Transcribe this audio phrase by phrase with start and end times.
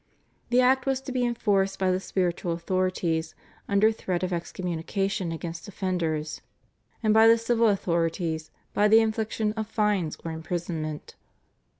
[0.49, 3.35] The Act was to be enforced by the spiritual authorities
[3.69, 6.41] under threat of excommunication against offenders,
[7.03, 11.13] and by the civil authorities by the infliction of fines or imprisonment.